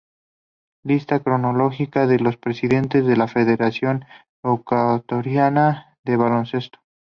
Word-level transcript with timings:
Lista 0.83 1.19
cronológica 1.19 2.07
de 2.07 2.17
los 2.17 2.35
presidentes 2.35 3.05
de 3.05 3.15
la 3.15 3.27
Federación 3.27 4.03
Ecuatoriana 4.43 5.95
de 6.03 6.17
Baloncesto. 6.17 6.79